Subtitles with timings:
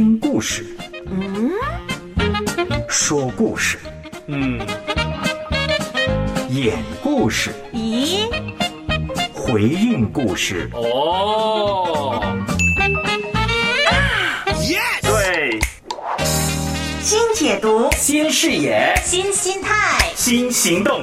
[0.00, 0.64] 听故事，
[1.10, 1.50] 嗯，
[2.88, 3.76] 说故事，
[4.28, 4.58] 嗯，
[6.48, 8.20] 演故事，咦，
[9.34, 10.70] 回应故事。
[10.72, 12.34] 哦
[14.62, 15.60] ，Yes，对，
[17.02, 21.02] 新解读，新视野，新心态，新行动，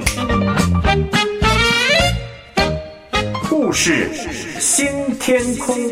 [3.48, 4.10] 故事。
[4.58, 5.87] 新天空。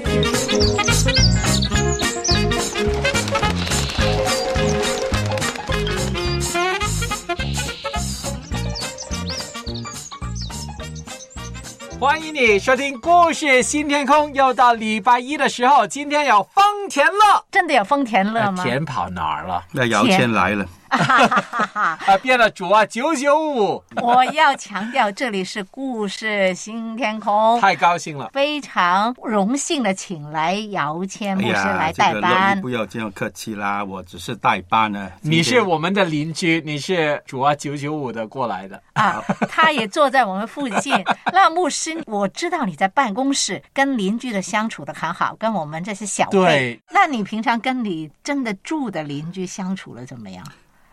[12.38, 14.34] 你收听故事新天空。
[14.34, 18.62] 又到礼拜一的时候，今天有丰田乐，真的有丰田乐吗？
[18.62, 19.64] 田跑哪儿了？
[19.72, 27.58] 那姚谦来了， 啊，变了主啊，九九五，我要强调，这里是故事新天空。
[27.58, 28.28] 太高兴了。
[28.34, 35.10] 非常荣幸的请来姚谦牧师来代班意，不要这样客气啦，我只是代班呢。
[35.22, 38.82] 你是我们的邻居，你是主啊九九五的过来的。
[38.92, 40.92] 啊，他也坐在我们附近。
[41.32, 46.80] 那牧师，我知道你在办公室跟邻居的相处的很好，跟我们这些小辈对。
[46.90, 50.44] 那你平常跟你真的住的邻居相处了怎么样？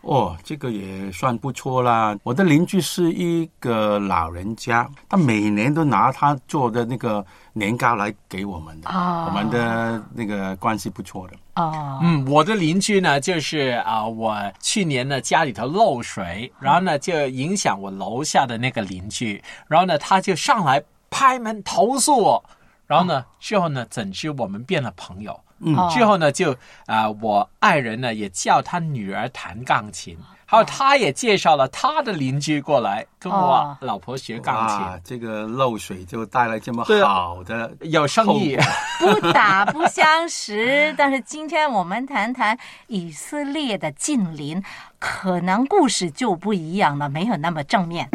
[0.01, 2.13] 哦，这个也算不错啦。
[2.23, 11.37] 我的邻居是一个老人家，他每年都拿他做的那个年糕来给我们的，哦我们的那个关系不错的。
[11.55, 22.43] 哦，嗯，我的邻居呢，就是啊、我去年呢家里头漏水，然后呢就影响我楼下的那个邻居，然后呢他就上来拍门投诉我，
[22.85, 25.39] 然后呢之后呢，怎知我们变了朋友。
[25.59, 38.57] 嗯哦之后呢，就啊、我爱人呢也叫他女儿弹钢琴，还有他也介绍了他的邻居过来跟我哦老婆学钢琴，哇，这个漏水就带来这么好的有生意。
[38.99, 40.93] 不打不相识。
[40.97, 44.61] 但是今天我们谈谈以色列的近邻，
[44.99, 48.09] 可能故事就不一样了，没有那么正面。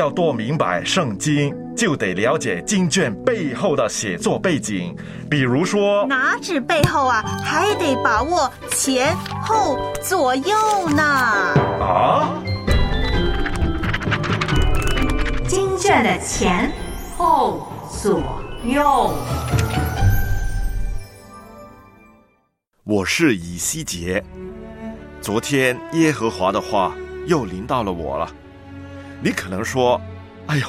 [0.00, 4.96] 要多明白圣经，就得了解经卷背后的写作背景。
[5.28, 11.02] 比如说，哪纸背后啊，还得把握前后左右呢。
[11.02, 12.32] 啊，
[15.46, 16.72] 经卷的前
[17.18, 18.22] 后左
[18.64, 19.12] 右。
[22.84, 24.24] 我是以西结。
[25.20, 26.94] 昨天耶和华的话
[27.26, 28.30] 又临到了我了。
[29.22, 30.00] 你可能说
[30.48, 30.66] ：“哎呦，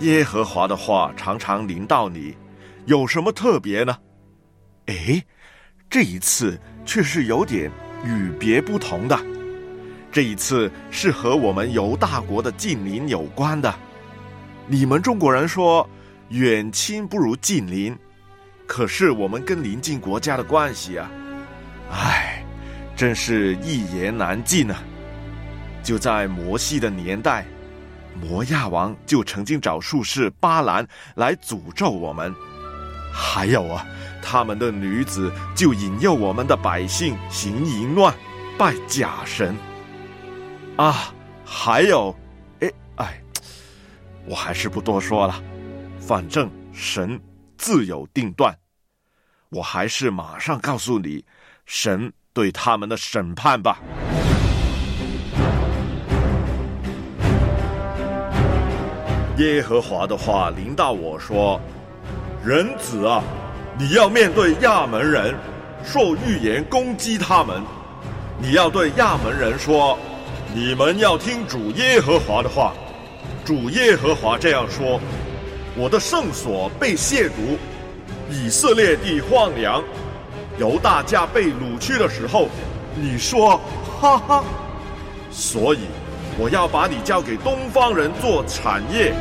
[0.00, 2.36] 耶和华的话常常临到你，
[2.86, 3.96] 有什么特别呢？”
[4.86, 5.22] 哎，
[5.88, 7.70] 这一次却是有点
[8.04, 9.18] 与别不同的。
[10.10, 13.72] 这一次是和我们犹大国的近邻有关的。
[14.66, 15.88] 你们中国人说
[16.30, 17.96] “远亲不如近邻”，
[18.66, 21.10] 可是我们跟邻近国家的关系啊，
[21.90, 22.42] 唉，
[22.96, 24.82] 真是一言难尽啊！
[25.82, 27.46] 就在摩西的年代，
[28.20, 32.34] 摩亚王就曾经找术士巴兰来诅咒我们。
[33.12, 33.84] 还有啊，
[34.22, 38.14] 他们的女子就引诱我们的百姓行淫乱，
[38.58, 39.56] 拜假神。
[40.76, 41.12] 啊，
[41.44, 42.14] 还有，
[42.60, 43.22] 哎哎，
[44.26, 45.42] 我还是不多说了，
[45.98, 47.20] 反正神
[47.56, 48.56] 自有定断。
[49.50, 51.24] 我还是马上告诉你，
[51.64, 53.80] 神对他们的审判吧。
[59.38, 61.60] 耶和华的话临到我说
[62.44, 63.22] ：“人子啊，
[63.78, 65.32] 你要面对亚门人，
[65.84, 67.62] 说预言攻击他们。
[68.40, 69.96] 你要对亚门人说：
[70.52, 72.74] 你们要听主耶和华的话。
[73.44, 75.00] 主耶和华这样说：
[75.76, 77.56] 我的圣所被亵渎，
[78.32, 79.80] 以色列地荒凉，
[80.58, 82.48] 犹大家被掳去的时候，
[82.96, 83.60] 你说
[84.00, 84.44] 哈哈，
[85.30, 85.78] 所以
[86.40, 89.12] 我要把你交给东方人做产业，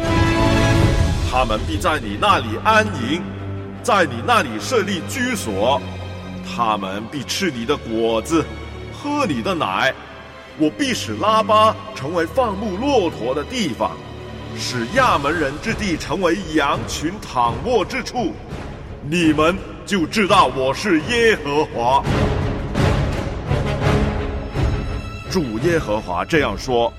[1.31, 3.23] 他们必在你那里安营，
[3.81, 5.81] 在你那里设立居所，
[6.45, 8.45] 他们必吃你的果子，
[8.93, 9.91] 喝你的奶。
[10.59, 13.97] 我必使拉巴成为放牧骆驼的地方，
[14.55, 18.31] 使亚门人之地成为羊群躺卧之处。
[19.09, 19.57] 你们
[19.87, 22.03] 就知道我是耶和华。
[25.31, 26.91] 主耶和华这样说：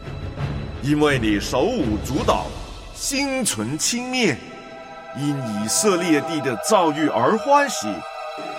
[0.82, 2.46] 因为你手舞足蹈，
[2.94, 4.36] 心存轻蔑，
[5.18, 7.88] 因以色列地的遭遇而欢喜，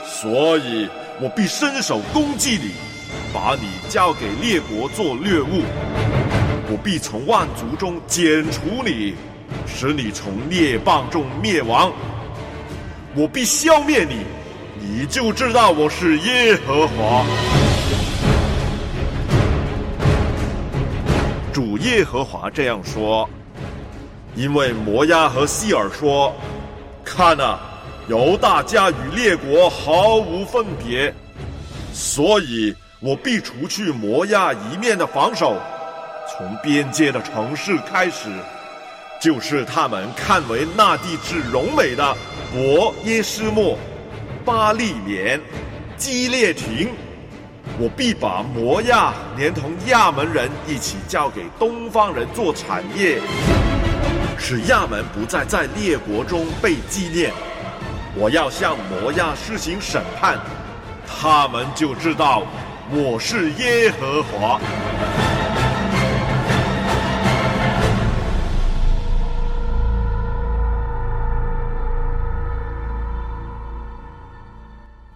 [0.05, 0.89] 所以
[1.21, 2.71] 我必伸手攻击你，
[3.33, 5.63] 把你交给列国做掠物。
[6.71, 9.15] 我必从万族中剪除你，
[9.65, 11.91] 使你从列邦中灭亡。
[13.15, 14.25] 我必消灭你，
[14.77, 17.68] 你就知道我是耶和华。
[21.51, 23.27] 主耶和华这样说：
[24.35, 26.33] 因为摩押和希尔说，
[27.03, 27.59] 看啊，
[28.07, 31.13] 犹大家与列国毫无分别，
[31.91, 35.57] 所以我必除去摩押一面的防守，
[36.27, 38.29] 从边界的城市开始，
[39.19, 42.15] 就是他们看为那地之荣美的
[42.53, 43.77] 伯耶斯莫、
[44.45, 45.41] 巴利连、
[45.97, 46.89] 基列亭。
[47.81, 53.21] 我必把摩亚连同亚门人一起交给东方人做产业，
[54.37, 57.31] 使亚门不再在列国中被纪念。
[58.15, 60.37] 我要向摩亚施行审判，
[61.07, 62.43] 他们就知道
[62.91, 64.59] 我是耶和华。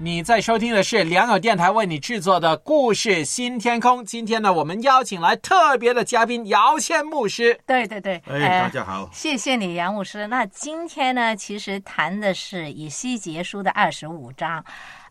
[0.03, 4.03] 你在收听的是良友电台为你制作的故事新天空。
[4.03, 7.57] 今天呢，我们邀请来特别的嘉宾姚谦牧师。
[7.65, 9.09] 对对对，哎，呃大家好。
[9.13, 10.27] 谢谢你，杨牧师。
[10.27, 14.61] 那今天呢，其实谈的是以西结书的二十五章，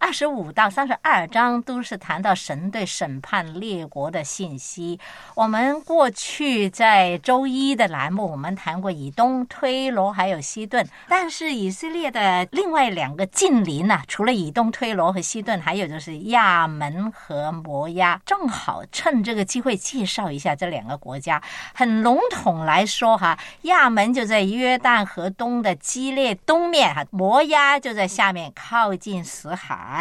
[0.04, 4.98] 二十五到三十二章都是谈到神对审判列国的信息。
[5.36, 18.20] 我们过去在周一的栏目，我们谈过以东、推罗还有西顿，但是以色列的另外两个近邻呢、除了以东、推罗和西顿，还有就是亚门和摩押。
[18.26, 21.40] 正好趁这个机会介绍一下这两个国家。
[21.74, 29.91] 很笼统来说哈，亚门就在约旦河东的基列东面哈，摩押就在下面靠近死海。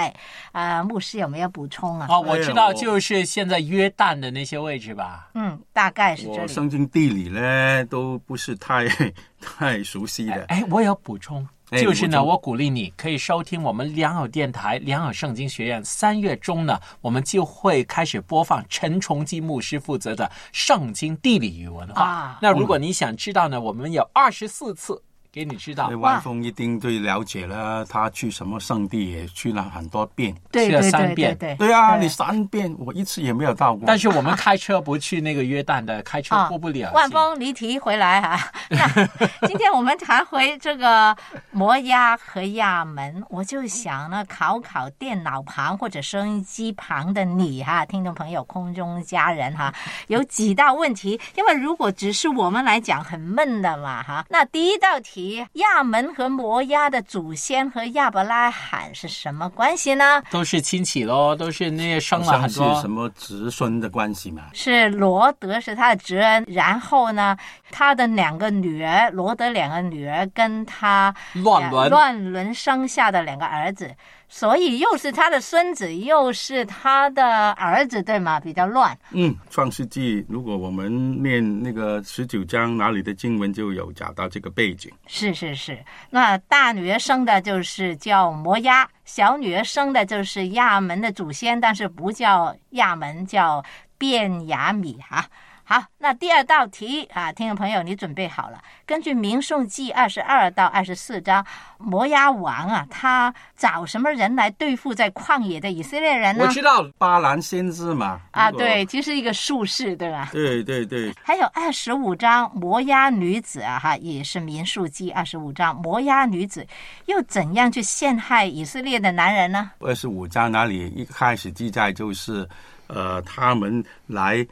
[0.51, 2.07] 啊、牧师有没有补充啊？
[2.09, 5.29] 哦，我知道，就是现在约旦的那些位置吧。
[5.33, 6.39] 嗯，大概是这里。
[6.39, 8.85] 我圣经地理呢都不是太
[9.41, 10.45] 太熟悉的。
[10.45, 15.83] 哎，我有补充，哎就是呢，我鼓励你可以收听我们良友电台良友圣经学院。
[15.83, 22.03] 三月中呢，我们就会开始播放陈崇基牧师负责的圣经地理与文化。
[22.03, 25.97] 啊那如果你想知道呢，我们有二十四次给你知道那。
[25.97, 30.33] 万峰一定对了解了，他去什么圣地也去了很多遍。
[30.33, 33.83] 去了对对对对三遍对对啊，你三遍，我一次也没有到过。
[33.87, 36.89] 但是我们开车不去那个约旦的，开车过不了。
[36.89, 41.15] 啊万峰离题回来哈、 那今天我们谈回这个
[41.51, 49.73] 摩押和亚门，我就想呢，考考电脑旁或者收音机旁的你哈，听众朋友、空中家人哈，
[50.07, 54.25] 有几道问题，因为如果只是我们来讲，很闷的嘛哈。
[54.29, 55.20] 那第一道题，
[55.53, 60.21] 亚门和摩押的祖先和亚伯拉罕是什么关系呢？
[60.29, 64.43] 都是亲戚喽，都是那些生了很多什么侄孙的关系嘛？
[64.53, 67.37] 是罗德是他的侄儿，然后呢，
[67.71, 73.95] 他的两个女儿，罗德两个女儿跟他乱伦乱伦生下的两个儿子，
[74.33, 78.39] 所以又是他的孙子，又是他的儿子，对吗？
[78.39, 78.97] 比较乱。
[79.11, 84.89] 嗯，创世纪，如果我们念那个十九章哪里的经文就有讲到这个背景。
[85.05, 85.77] 是是是，
[86.09, 93.61] 那大女儿生的就是叫摩押，小女儿生的就是亚门的祖先，但是不叫亚门，叫
[93.97, 95.27] 便雅米哈。
[95.63, 98.61] 好，那第二道题啊，听众朋友，你准备好了？
[98.85, 101.45] 根据《民数记》二十二到二十四章，
[101.77, 106.51] 摩押王啊，他找什么人来对付在旷野的以色列人呢我？
[106.51, 108.19] 知道巴兰先知嘛？
[108.31, 110.29] 啊，对，，其实一个术士，对吧？
[110.33, 116.67] 对对对，还有二十五章摩押女子啊，哈，也是民数记二十五章摩押女子
[117.05, 119.71] 又怎样去陷害以色列的男人呢？
[119.79, 122.47] 二十五章那里一开始记载就是，
[122.87, 124.45] 呃，他们来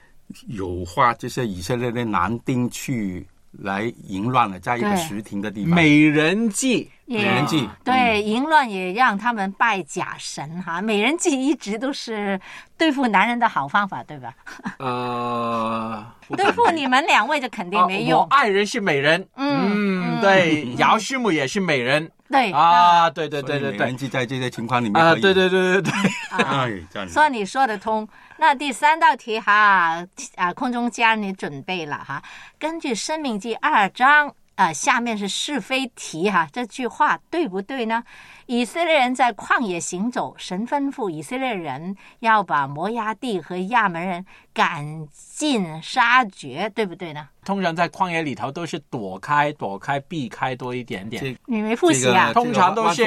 [0.48, 3.26] 诱惑这些以色列的男丁去
[3.64, 4.98] 来淫乱了，在一个对。
[4.98, 5.74] 石亭的地方。
[5.74, 7.68] 美人计，美人计。
[7.84, 12.40] 对淫乱也让他们拜假神哈，美人计一直都是
[12.78, 14.34] 对付男人的好方法，对吧？
[14.78, 16.06] 呃，
[16.38, 22.12] 对付你们两位就肯定没啊我用，爱人是美人，嗯嗯对，姚师母也是美人。
[22.30, 25.94] 对啊，对对对对人，计在这些情况里面啊，对对对对对，
[26.30, 27.14] 哎，这样子。
[27.16, 28.08] 说你说得通。
[28.40, 32.24] 那第三道题哈，啊，空中家你准备了哈？
[32.58, 34.34] 根据《生命记》二章。
[34.56, 38.04] 啊，下面是是非题哈，这句话对不对呢？
[38.46, 47.30] 以色列人在旷野行走，神吩咐以色列人要把摩崖地和亚门人赶尽杀绝，对不对呢？
[47.50, 51.20] 通常在旷野里头都是躲开、躲开、避开多一点点。
[51.24, 52.32] 这你没复习啊？
[52.32, 53.04] 通常都是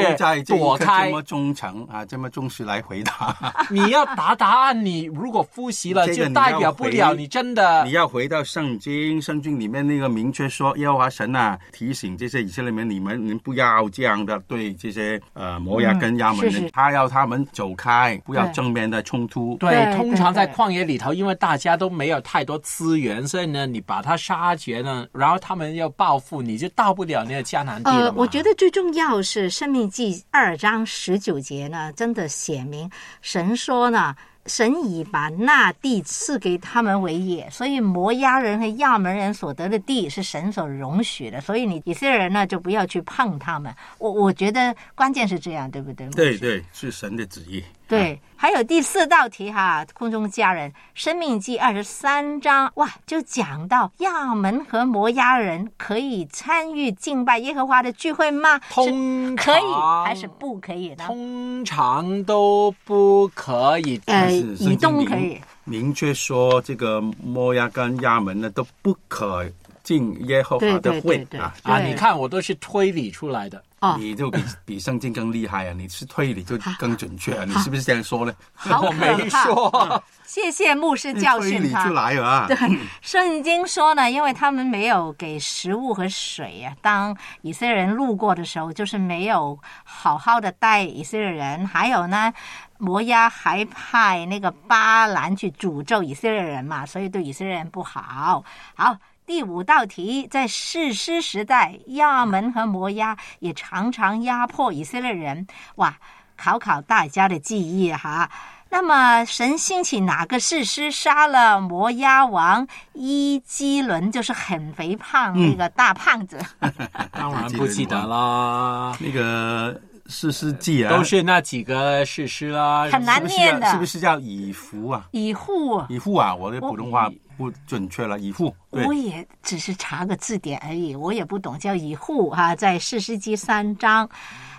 [0.48, 3.36] 躲开这么忠诚啊，这么忠实来回答。
[3.70, 19.56] 你要答答案，你如果复习了，就代表不了你真的你要回到圣经，圣经里面那个明确说，耶和华神啊，提醒这些以色列人，你们你们不要这样的对这些呃摩押跟亚门人，是是他要他们走开，不要正面的冲突。
[19.60, 34.14] 对，对通常在旷野里头，因为大家都没有太多资源，所以呢，你把他杀绝呢，然后他们要报复，你就到不了那个迦南地了呃，我觉得最重要是《生命记》二章十九节呢，真的写明神说呢。
[34.46, 43.72] 神已把那地赐给他们为业，所以摩押人和亚门人所得的地是神所容许的，所以你以色列人呢就不要去碰他们。
[43.98, 46.08] 我我觉得关键是这样，对不对？
[46.08, 47.62] 对对，是神的旨意。
[47.92, 58.58] 对，还有第四道题哈，空中家人，《生命记》二十三章哇，就讲到亚门和摩押人可以参与敬拜耶和华的聚会吗？
[58.70, 61.04] 是通可以常还是不可以呢？
[61.06, 64.00] 通常都不可以。
[64.06, 69.44] 呃，是以圣经明东可以，明确说，这个摩押跟亚门呢都不可
[69.82, 71.52] 进耶和华对的会啊。
[71.62, 73.62] 啊，你看我都是推理出来的。
[73.82, 75.74] 哦，你就比比圣经更厉害啊！
[75.76, 77.44] 你是推理就更准确啊！
[77.44, 78.32] 你是不是这样说呢？
[78.80, 81.92] 我没怕说， 谢谢牧师教训他理出。
[81.92, 82.46] 来啊！
[82.46, 82.56] 对，
[83.00, 91.66] 圣经说呢，因为他们没有给食物和水啊，当以色列人路过的时候，就是没有好好的待以色列人。
[91.66, 92.32] 还有呢，
[92.78, 98.44] 摩押还派那个巴兰去诅咒以色列人嘛，所以对以色列人不好。
[98.76, 98.96] 好。
[99.32, 105.46] 第五道题，在士师时代，亚门和摩押也常常压迫以色列人。
[105.76, 105.96] 哇，
[106.36, 108.30] 考考大家的记忆哈。
[108.68, 116.38] 那么神兴起哪个士师杀了摩押王伊基伦，就是很肥胖那个大胖子？
[117.12, 122.86] 当然不记得啦，那个士师记啊，都是那几个士师啦。
[122.92, 125.06] 很难念的是不是叫以弗啊？
[125.12, 127.10] 以护，以弗啊，我的普通话
[127.42, 128.16] 不准确了。
[128.20, 134.08] 以户，我，也只是查个字典而已，我也不懂叫以户哈、在四世纪三章。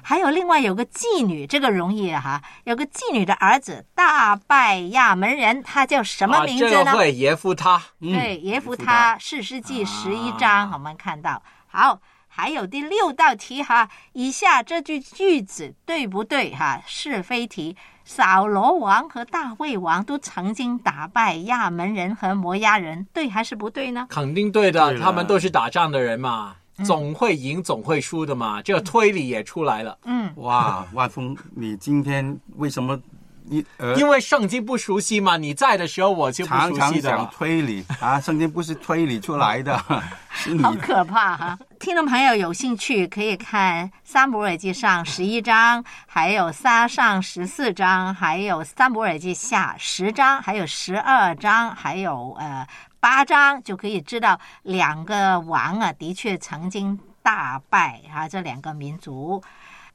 [0.01, 6.69] 还有另外有个妓女，这个容易哈、有个妓女的儿子大败亚门人，他叫什么啊名字呢？
[6.71, 7.81] 这个会耶夫他。
[8.01, 11.41] 对，耶夫耶夫他四世纪十一章，我们看到。
[11.67, 16.81] 好，还有第六道题哈，以下这句句子对不对哈？
[16.85, 17.77] 是非题。
[18.05, 24.07] 扫罗王和大卫王都曾经打败亚门人和摩押人，对还是不对呢？
[24.09, 29.97] 肯定对的，对他们都是打仗的人嘛，嗯总会赢，总会输的嘛，这个推理也出来了。
[30.05, 32.99] 嗯，哇， 万峰，你今天为什么
[33.45, 37.29] 你呃因为圣经不熟悉嘛，你在的时候我就不常熟常讲悉的了。
[37.35, 38.19] 推理啊？
[38.19, 39.77] 圣经不是推理出来的，
[40.31, 41.59] 是 好可怕哈！
[41.79, 52.65] 听众朋友有兴趣可以看《撒母耳记上》十一章，还有撒上十四章，还有《撒母耳记下》十章，还有十二章，还有呃
[52.99, 59.43] 八章，就可以知道两个王啊，的确曾经大败啊这两个民族。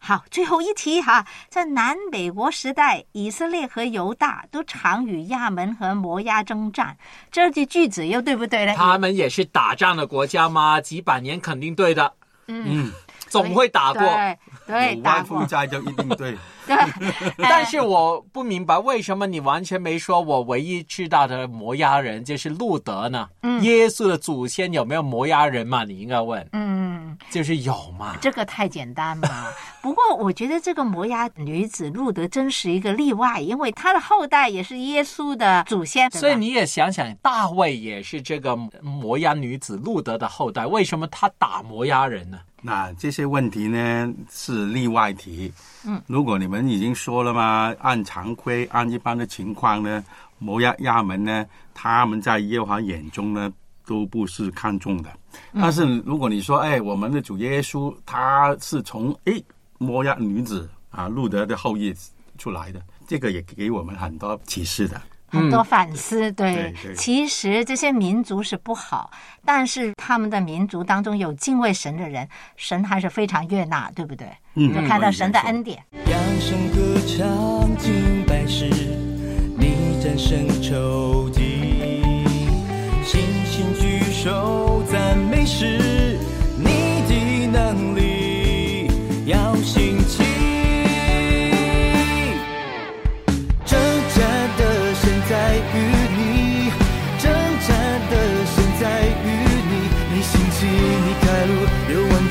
[0.00, 6.96] 好，最后一题哈，在南北国时代，以色列和犹大都常与亚门和摩押征战，
[7.30, 8.74] 这句句子又对不对呢？
[8.76, 10.80] 他们也是打仗的国家吗？
[10.80, 12.14] 几百年肯定对的，
[12.46, 12.92] 嗯，
[13.30, 14.02] 总会打过。
[14.02, 15.46] 对对，有打过万峰。
[15.46, 16.36] 在就一定对。
[16.68, 16.76] 对，
[17.38, 23.26] 但是我不明白为什么你完全没说，我唯一知道的摩押人就是路德呢？
[23.42, 25.84] 嗯耶稣的祖先有没有摩押人嘛？
[25.84, 28.16] 你应该问，嗯，就是有嘛。
[28.20, 29.46] 这个太简单嘛。
[29.80, 42.38] 不过我觉得这个摩押女子路德真是一个例外，因为她的后代也是耶稣的祖先，所以你也想想，大卫也是这个摩押女子路德的后代，为什么他打摩押人呢？
[42.68, 45.50] 那这些问题呢是例外题。
[45.86, 50.04] 嗯，如果你们已经说了嘛，按常规、按一般的情况呢，
[50.38, 53.50] 摩押亚门呢，他们在耶和华眼中呢
[53.86, 55.08] 都不是看重的。
[55.54, 59.42] 但是如果你说，哎，我们的主耶稣他是从哎
[59.78, 61.94] 摩押女子啊路德的后裔
[62.36, 65.00] 出来的，这个也给我们很多启示的。
[65.28, 66.30] 很多反思。
[66.32, 69.10] 对对对其实这些民族是不好，
[69.44, 74.26] 但是他们的民族当中有敬畏神的人，神还是非常悦纳，对不对？
[74.54, 75.82] 嗯就看到神的恩典。
[75.92, 78.68] 扬声歌唱敬拜时，
[79.56, 81.42] 你战胜仇敌；
[83.04, 85.78] 信心举手赞美时，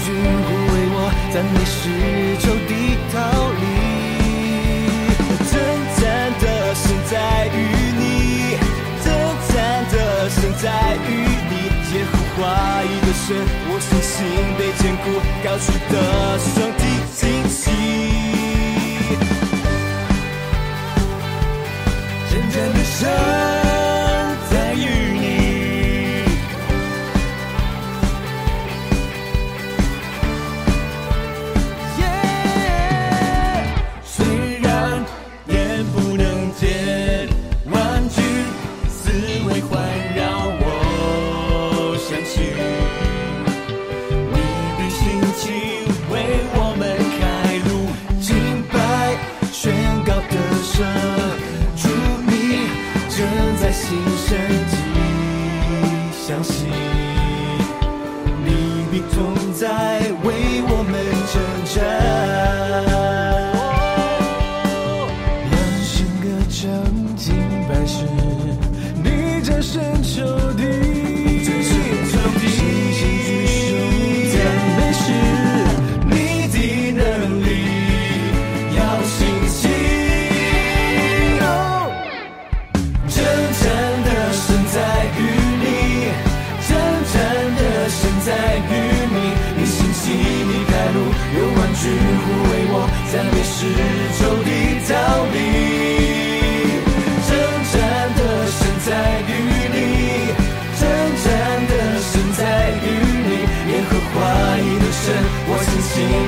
[0.04, 0.98] 君不为我
[1.34, 1.80] 赞美时
[2.40, 2.72] 抽的
[3.12, 3.16] 逃
[3.60, 3.64] 离，
[5.52, 5.54] 征
[5.98, 6.02] 战
[6.40, 6.44] 的
[6.76, 7.14] 身在
[7.48, 7.58] 于
[7.98, 8.02] 你，
[9.04, 9.06] 征
[9.50, 9.56] 战
[9.92, 9.96] 的
[10.30, 10.66] 身在
[11.08, 11.10] 于
[11.50, 11.54] 你，
[11.94, 12.38] 野火怀
[13.06, 13.28] 的神，
[13.70, 14.16] 我索性
[14.58, 15.06] 被坚固
[15.44, 15.96] 高处的
[16.40, 16.97] 绳。
[53.90, 54.76] 正在行神迹，
[56.12, 56.68] 相信
[58.44, 58.50] 你
[58.92, 60.07] 必同在。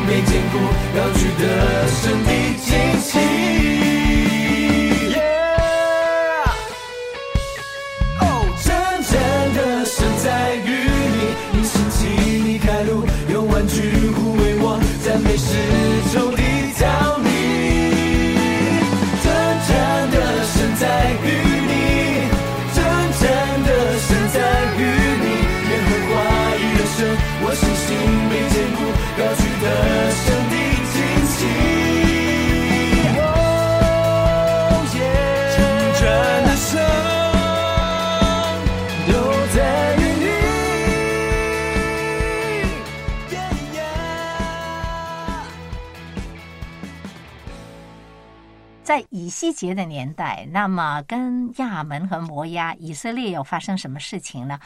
[0.09, 0.59] 没见过，
[0.95, 2.29] 高举的神的
[2.65, 3.78] 惊奇。
[49.29, 54.59] 以西结的年代，那么跟亚门和摩押，以色列又发生什么事情呢？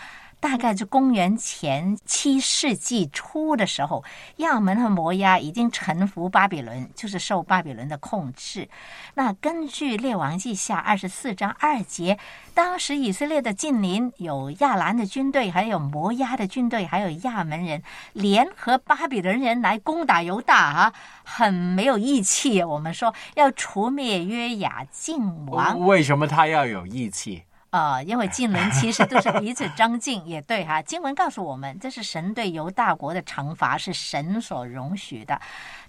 [0.44, 4.04] 大概是公元前七世纪初的时候，
[4.38, 8.68] 亚门和摩押已经臣服巴比伦，就是受巴比伦的控制。
[9.14, 12.20] 那根据《列王记下》二十四章二节，
[12.54, 22.62] 当时以色列的近邻有亚兰的军队，还有摩押的军队，还有亚门人联合巴比伦人来攻打犹大啊，很没有义气。
[22.62, 27.44] 我们说要除灭约雅敬王，为什么他要有义气？
[27.74, 30.80] 呃，因为经文 其实都是彼此争竞，也对哈。
[30.84, 35.42] 经文告诉我们，这是神对犹大国的惩罚，是神所容许的。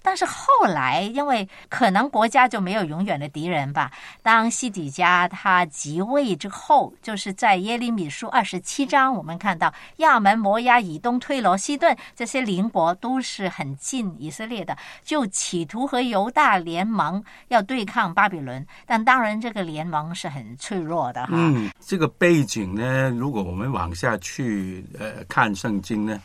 [0.05, 3.91] 但是后来，因为可能国家就没有永远的敌人吧。
[4.21, 18.63] 当西底家他即位之后，就是在耶利米书二十七章，我们看到亚门、摩押、以东、推罗、西顿这些邻国都是很近以色列的，就企图和犹大联盟要对抗巴比伦。
[18.85, 21.29] 但当然，这个联盟是很脆弱的哈。
[21.31, 26.21] 嗯，这个背景呢，如果我们往下去呃看圣经呢，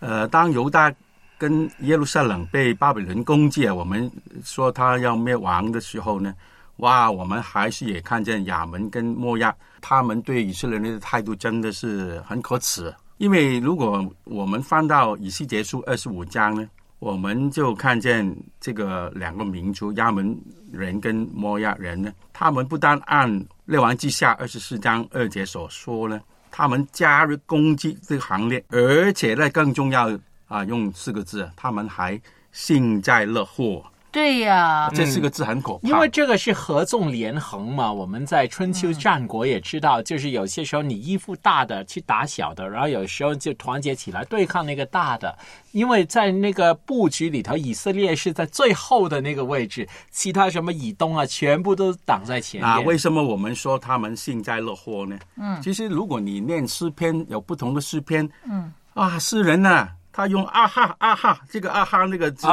[0.00, 0.92] 呃，当犹大
[1.42, 4.08] 跟耶路撒冷被巴比伦攻击啊，我们
[4.44, 6.32] 说他要灭亡的时候呢，
[6.76, 12.94] 哇，我们还是也看见亚门跟摩亚他们对以色列人的态度真的是很可耻。
[13.18, 16.68] 因为如果我们翻到以西结书二十五章呢，
[17.00, 18.24] 我们就看见
[18.60, 23.28] 这个两个民族亚门人跟摩亚人呢，他们不但按
[23.64, 26.20] 列王记下二十四章二节所说呢，
[26.52, 30.08] 他们加入攻击这个行列，而且呢更重要
[30.52, 32.20] 啊，用四个字，他们还
[32.52, 33.82] 幸灾乐祸。
[34.10, 35.88] 对呀、这四个字很可怕。
[35.88, 45.34] 因为这个是合纵连横嘛，我们在春秋战国也知道，就是有些时候你依附大的去打小的，然后有时候就团结起来对抗那个大的。
[45.70, 52.70] 因为在那个布局里头，以色列是在最后的那个位置，其他什么以东啊，全部都挡在前面。
[52.70, 55.18] 啊，为什么我们说他们幸灾乐祸呢？
[55.38, 62.46] 嗯，其实如果你念诗篇，有不同的诗篇，嗯，啊，诗人呢、他用啊哈啊哈这个啊哈那个字，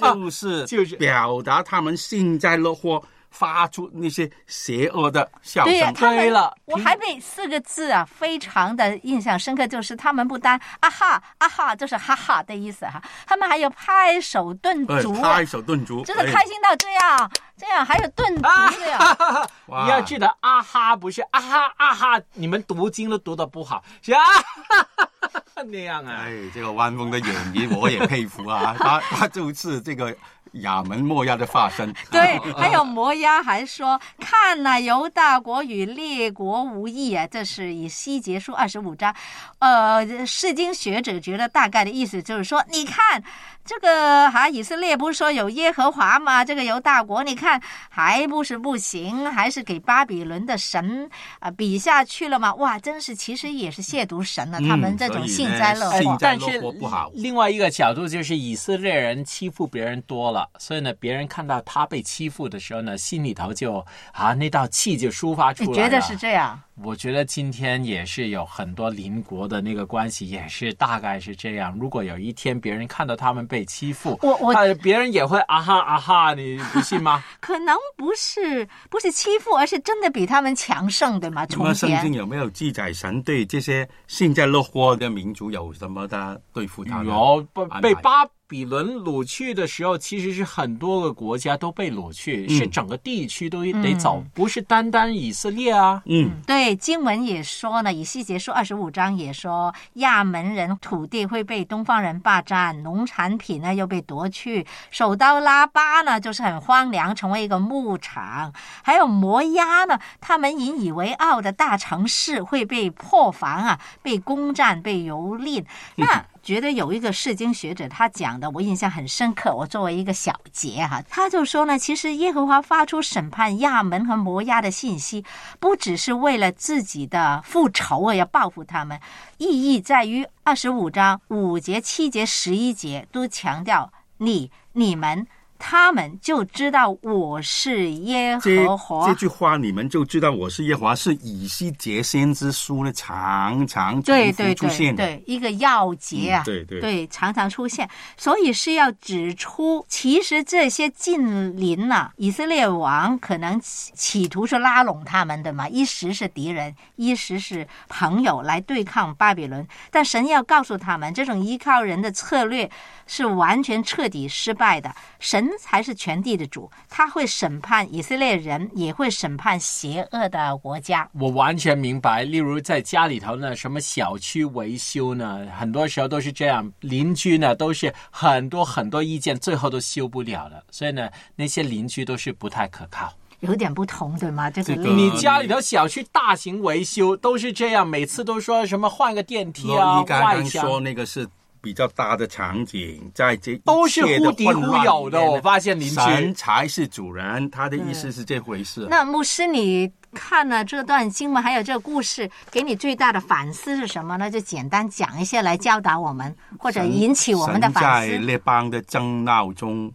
[0.00, 0.96] 就是就是。
[0.96, 5.72] 表达他们幸灾乐祸，发出那些邪恶的笑声。
[5.72, 18.42] 对呀他们了我还被四个字啊，非常的印象深刻，就是他们不单啊哈啊哈，就是哈哈的意思哈，他们还有拍手顿对足，拍手顿足，真的哎开心到这样，这样还有顿足
[18.78, 19.00] 这样。
[19.66, 26.24] 哇你要记得啊哈，不是啊哈啊哈，你们读经都读的不好，是啊哈哈哈哈那样啊。
[26.24, 30.14] 哎，这个湾风的演绎我也佩服啊，他他就是这个
[30.52, 31.92] 亚门摩押的发身。
[32.10, 39.14] 对，还有摩押还说：“看呐、犹大国与列国无异啊。”这是以西结书二十五章。
[39.58, 43.22] 呃，释经学者觉得大概的意思就是说，你看
[43.64, 46.44] 这个哈、以色列不是说有耶和华吗？
[46.44, 52.54] 这个犹大国，你看还不是不行，还是给巴比伦的神啊、比下去了吗？
[52.54, 56.16] 哇，真是其实也是亵渎神了、他们这种幸灾乐祸。
[56.20, 65.72] 但是乐祸不好另外一个角度就是以色列人欺负别人多了，所以呢，别人看到他被欺负的时候呢，心里头就啊那道气就抒发出来了。
[65.72, 66.60] 你觉得是这样？
[66.80, 71.76] 我觉得今天也是有很多邻国的那个关系，也是大概是这样。
[71.80, 77.24] 如果有一天别人看到他们被欺负，我我呃别人也会啊哈啊哈，你不信吗？
[77.40, 81.44] 可能不是不是欺负，而是真的比他们强盛，对吗？
[81.46, 87.06] 从那么圣经有没有记载神对这些幸灾乐祸的民族有什么的对付他们？
[87.08, 87.44] 有
[87.82, 92.56] 被巴比伦掳去的时候，其实是很多个国家都被掳去，嗯。
[92.56, 96.02] 是整个地区都得走，不是单单以色列啊。
[96.06, 115.64] 嗯，对经文也说呢，以西结书二十五章也说，亚门人土地会被东方人霸占，农产品呢又被夺去，首刀拉巴呢就是很荒凉，成为一个牧场，还有摩押呢，他们引以为傲的大城市会被破防啊，被攻占，被蹂躏。
[115.96, 119.54] 那觉得有一个释经学者他讲的，我印象很深刻。
[119.54, 125.22] 我作为一个小结哈、他就说呢，其实耶和华发出审判亚门和摩押的信息，
[125.60, 128.98] 不只是为了自己的复仇啊，要报复他们，
[129.36, 135.26] 意义在于二十五章五节、七节、十一节都强调你、你们、
[135.58, 139.18] 他们就知道我是耶和华这。
[139.18, 145.04] 句话你们就知道我是耶和华，是以西结先知书呢常常对对对出现的。
[145.04, 162.70] 对，一个要节啊，嗯对对对，常常出现，所以是要指出，其实这些近邻呐、以色列王可能企企图是拉拢他们的嘛，一时是敌人，一时是朋友来对抗巴比伦，但神要告诉他们，这种依靠人的策略
[163.08, 171.08] 是完全彻底失败的，神才是全地的主，他会审判以色列人，也会审判邪恶的国家。
[171.12, 183.12] 我完全明白，例如在家里头呢，什么小区维修呢，很多时候都是这样，邻居呢都是很多很多意见，最后都修不了了，所以呢，那些邻居都是不太可靠。
[183.40, 184.50] 有点不同，对吗？
[184.50, 191.24] 这个这个你家里头小区大型维修都是这样，每次都说什么换个电梯啊罗伊，刚刚说那个是
[191.60, 198.86] 比较大的场景，在这都是忽敌忽有的我发现邻居神才是主人，他的意思是这回事。
[198.88, 204.30] 那牧师，你看了这段经文，还有这个故事，给你最大的反思是什么呢？
[204.30, 208.18] 就简单讲一些来教导我们，或者引起我们的反思在。
[208.18, 209.92] 列邦的争闹中，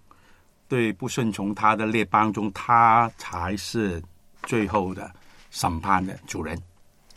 [0.67, 4.01] 对不顺从他的列邦中，他才是
[4.43, 5.09] 最后的
[5.49, 6.59] 审判的主人。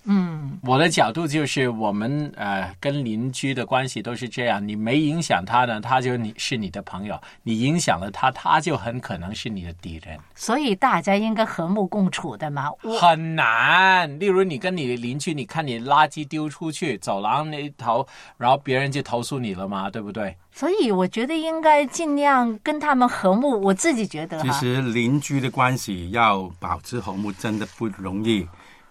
[0.09, 12.71] 嗯，我的角度就是，我们呃跟邻居的关系都是这样，你没影响他呢，他就你是你的朋友；你影响了他，他就很可能是你的敌人，所以大家应该和睦共处的嘛。
[13.01, 14.19] 很难。
[14.21, 18.07] 例如，你跟你的邻居，你看你垃圾丢出去走廊那一头，
[18.39, 20.37] 然后别人就投诉你了嘛，对不对？
[20.53, 23.61] 所以我觉得应该尽量跟他们和睦。
[23.61, 28.47] 我自己觉得，其实邻居的关系要保持和睦真的不容易，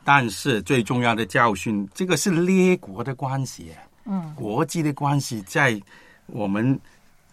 [0.06, 3.72] 但是最重要的教训，这个是列国的关系，
[4.06, 5.82] 嗯，国际的关系，在
[6.28, 6.80] 我们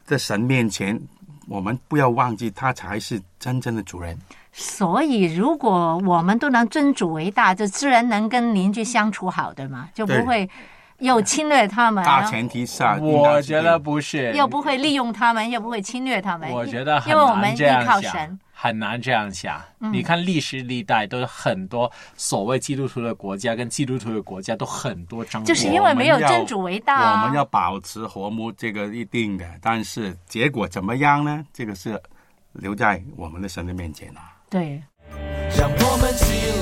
[0.07, 0.99] 的神面前，
[1.47, 4.19] 我们不要忘记，他才是真正的主人。
[4.53, 9.89] 所以如果我们都能尊主为大，就自然能跟邻居相处好，对吗？
[9.95, 10.49] 就不会
[10.99, 16.51] 又侵略他们，大前提下，我觉得不是，又不会利用他们，又不会侵略他们。
[16.51, 19.61] 我觉得很因为我们依靠神。，很难这样想。
[19.81, 29.45] 嗯你看历史历代都有很多所谓基督徒的国家跟基督徒的国家都很多争就是因为没有真主为大啊我们要保持和睦，这个一定的。
[29.61, 31.45] 但是结果怎么样呢？
[31.53, 32.01] 这个是
[32.53, 34.31] 留在我们的神的面前啊。
[34.49, 34.81] 对。
[35.59, 36.62] 让我们起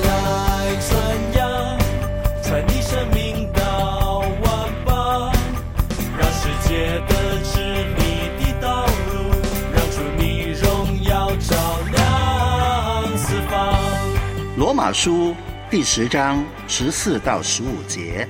[14.82, 15.36] 马书
[15.68, 18.26] 第十章十四到十五节：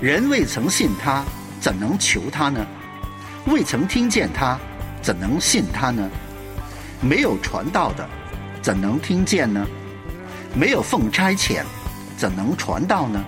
[0.00, 1.24] 人未曾信他，
[1.60, 2.66] 怎能求他呢？
[3.46, 4.58] 未曾听见他，
[5.00, 6.10] 怎能信他呢？
[7.00, 8.04] 没有传道的，
[8.60, 9.64] 怎能听见呢？
[10.52, 11.62] 没有奉差遣，
[12.16, 13.24] 怎能传道呢？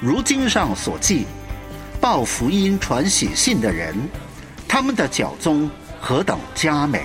[0.00, 1.26] 如经上所记，
[2.00, 3.94] 报福音传喜信的人，
[4.66, 7.04] 他们的脚踪何等佳美！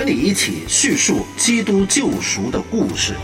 [0.00, 3.14] 和你一起叙述基督救赎的故事。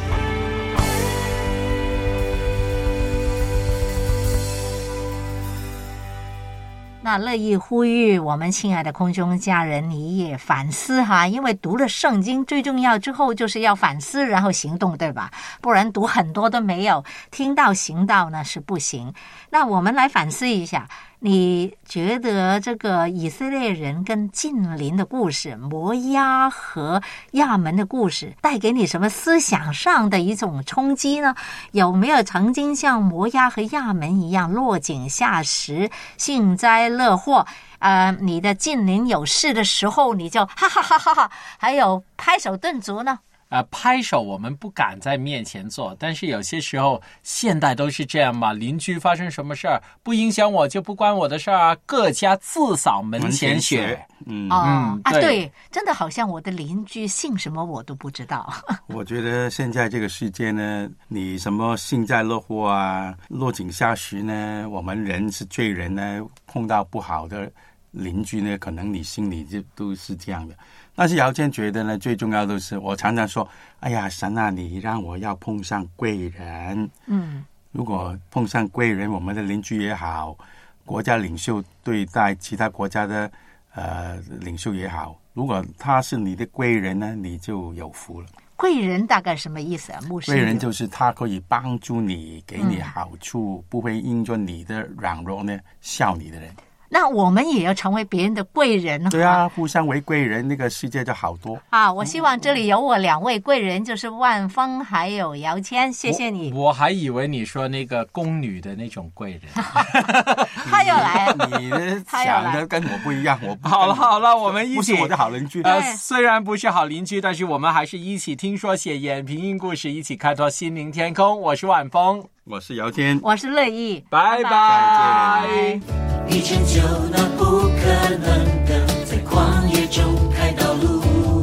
[7.01, 15.31] 那乐意呼吁我们亲爱的空中家人，你也反思哈，因为读了圣经最重要之后就是要反思，然后行动，对吧？
[15.63, 19.15] 不然读很多都没有听到行道呢是不行。
[19.49, 20.87] 那我们来反思一下，
[21.19, 27.03] 你觉得这个以色列人跟近邻的故事，摩押和
[27.33, 31.35] 亚门的故事，带给你什么思想上的一种冲击呢？
[31.73, 37.47] 有没有曾经像摩押和亚门一样落井下石、幸灾乐祸？
[37.79, 43.19] 呃，你的近邻有事的时候，你就哈哈哈哈哈，还有拍手顿足呢？
[43.49, 48.53] 呃，拍手我们不敢在面前做，但是有些时候现代都是这样嘛。
[48.53, 54.05] 邻居发生什么事儿，不影响我就不关我的事儿啊，各家自扫门前雪。
[54.25, 58.53] 嗯，哦、啊，对，真的好像我的邻居姓什么我都不知道。
[58.89, 64.67] 我觉得现在这个世界呢，你什么幸灾乐祸啊，落井下石呢？
[64.69, 67.51] 我们人是罪人呢，碰到不好的
[67.97, 70.55] 邻居呢，可能你心里就都是这样的。
[70.95, 73.49] 但是姚谦觉得呢，最重要的是，我常常说，
[73.81, 76.91] 哎呀，神啊，你让我要碰上贵人。
[77.07, 80.37] 嗯，如果碰上贵人，我们的邻居也好，
[80.85, 83.31] 国家领袖对待其他国家的
[83.75, 88.27] 呃领袖也好，如果他是你的贵人呢，你就有福了。
[88.57, 90.01] 贵人大概什么意思啊？
[90.09, 96.51] 牧师贵人就是他可以帮助你，给你嗯好处，不会因着你的软弱呢笑你的人。
[96.89, 101.59] 那我们也要成为别人的贵人对啊，互相为贵人，那个世界就好多。
[101.71, 101.93] 啊！
[101.93, 106.53] 我希望这里有我两位贵人，就是万峰还有姚谦，谢谢你。
[106.53, 109.43] 我还以为你说那个宫女的那种贵人。
[110.71, 115.63] 他又来了， 你的想的跟我不一样，我不 好了好了，我们一起不是我的好邻居。
[115.63, 121.41] 呃，虽然不是好邻居，但是我们还是一起听说写演平音故事，一起开拓心灵天空。
[121.41, 126.16] 我是万峰，我是姚谦，我是乐意，拜拜拜。
[126.29, 131.43] 你成就那不可能的，在旷野中开道路，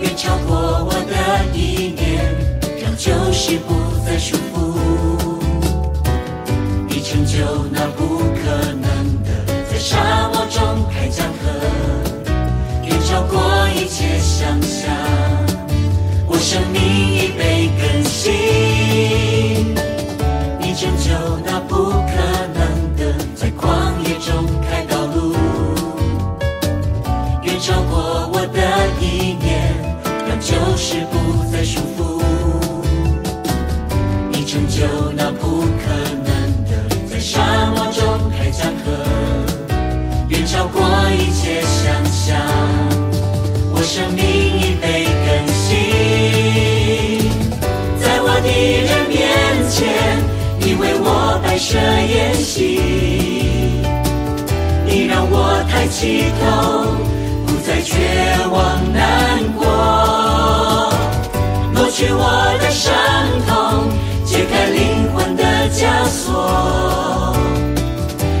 [0.00, 2.24] 远超过我的意念，
[2.82, 3.74] 让旧事不
[4.04, 4.54] 再束缚。
[6.88, 8.82] 你成就那不可能
[9.22, 9.28] 的，
[9.70, 11.50] 在沙漠中开江河，
[12.84, 13.40] 远超过
[13.74, 14.92] 一切想象。
[16.26, 16.82] 我生命
[17.14, 18.73] 已被更新。
[27.64, 28.60] 超过我的
[29.00, 29.72] 意念，
[30.28, 32.20] 让旧事不再束缚。
[34.30, 34.84] 你成就
[35.16, 35.88] 那不可
[36.22, 36.28] 能
[36.68, 36.72] 的，
[37.10, 37.40] 在沙
[37.74, 38.92] 漠中开江河，
[40.28, 40.78] 远超过
[41.16, 42.36] 一切想象。
[43.72, 45.72] 我生命已被更新，
[47.98, 48.48] 在我的
[48.84, 49.16] 人面
[49.70, 49.80] 前。
[50.60, 52.78] 你为我摆设筵席，
[54.84, 56.44] 你让我抬起头，
[57.66, 57.96] 再绝
[58.52, 59.64] 望难过，
[61.72, 62.22] 抹去我
[62.60, 62.92] 的伤
[63.46, 63.88] 痛，
[64.26, 67.34] 解开灵魂的枷锁，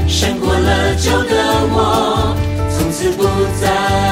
[0.06, 1.34] 胜过了旧的
[1.72, 2.36] 我，
[2.76, 3.24] 从此不
[3.58, 4.03] 再。